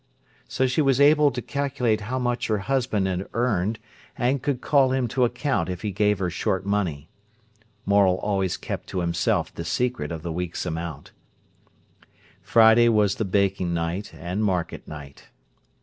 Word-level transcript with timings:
So 0.47 0.65
she 0.65 0.81
was 0.81 0.99
able 0.99 1.29
to 1.29 1.43
calculate 1.43 2.01
how 2.09 2.17
much 2.17 2.47
her 2.47 2.57
husband 2.57 3.05
had 3.05 3.27
earned, 3.35 3.77
and 4.17 4.41
could 4.41 4.59
call 4.59 4.91
him 4.93 5.07
to 5.09 5.25
account 5.25 5.69
if 5.69 5.83
he 5.83 5.91
gave 5.91 6.17
her 6.17 6.31
short 6.31 6.65
money. 6.65 7.07
Morel 7.85 8.15
always 8.17 8.57
kept 8.57 8.87
to 8.87 9.01
himself 9.01 9.53
the 9.53 9.63
secret 9.63 10.11
of 10.11 10.23
the 10.23 10.31
week's 10.31 10.65
amount. 10.65 11.11
Friday 12.41 12.89
was 12.89 13.13
the 13.17 13.25
baking 13.25 13.75
night 13.75 14.11
and 14.15 14.43
market 14.43 14.87
night. 14.87 15.25